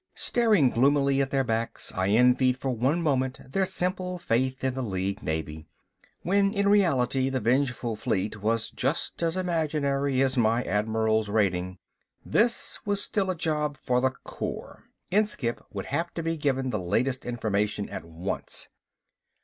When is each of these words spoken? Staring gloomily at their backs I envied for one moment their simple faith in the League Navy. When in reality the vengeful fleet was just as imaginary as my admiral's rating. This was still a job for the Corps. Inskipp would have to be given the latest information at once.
Staring 0.15 0.71
gloomily 0.71 1.21
at 1.21 1.29
their 1.29 1.43
backs 1.43 1.91
I 1.93 2.07
envied 2.07 2.57
for 2.57 2.71
one 2.71 3.03
moment 3.03 3.39
their 3.51 3.67
simple 3.67 4.17
faith 4.17 4.63
in 4.63 4.73
the 4.73 4.81
League 4.81 5.21
Navy. 5.21 5.67
When 6.23 6.53
in 6.55 6.67
reality 6.67 7.29
the 7.29 7.39
vengeful 7.39 7.95
fleet 7.95 8.41
was 8.41 8.71
just 8.71 9.21
as 9.21 9.37
imaginary 9.37 10.19
as 10.23 10.39
my 10.39 10.63
admiral's 10.63 11.29
rating. 11.29 11.77
This 12.25 12.79
was 12.83 12.99
still 13.03 13.29
a 13.29 13.35
job 13.37 13.77
for 13.77 14.01
the 14.01 14.09
Corps. 14.23 14.85
Inskipp 15.11 15.61
would 15.71 15.85
have 15.85 16.11
to 16.15 16.23
be 16.23 16.35
given 16.35 16.71
the 16.71 16.79
latest 16.79 17.23
information 17.23 17.87
at 17.87 18.03
once. 18.03 18.69